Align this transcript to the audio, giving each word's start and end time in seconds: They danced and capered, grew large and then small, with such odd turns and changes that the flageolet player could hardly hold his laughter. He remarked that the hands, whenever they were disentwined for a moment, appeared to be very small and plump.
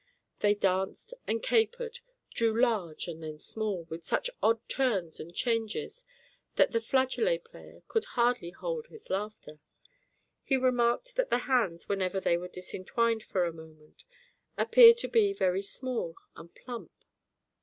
They 0.39 0.55
danced 0.55 1.13
and 1.27 1.43
capered, 1.43 1.99
grew 2.35 2.59
large 2.59 3.07
and 3.07 3.21
then 3.21 3.37
small, 3.37 3.83
with 3.83 4.03
such 4.07 4.31
odd 4.41 4.59
turns 4.67 5.19
and 5.19 5.31
changes 5.31 6.05
that 6.55 6.71
the 6.71 6.81
flageolet 6.81 7.43
player 7.45 7.83
could 7.87 8.05
hardly 8.17 8.49
hold 8.49 8.87
his 8.87 9.11
laughter. 9.11 9.59
He 10.43 10.57
remarked 10.57 11.17
that 11.17 11.29
the 11.29 11.37
hands, 11.45 11.87
whenever 11.87 12.19
they 12.19 12.35
were 12.35 12.47
disentwined 12.49 13.21
for 13.21 13.45
a 13.45 13.53
moment, 13.53 14.03
appeared 14.57 14.97
to 14.97 15.07
be 15.07 15.33
very 15.33 15.61
small 15.61 16.15
and 16.35 16.51
plump. 16.55 17.05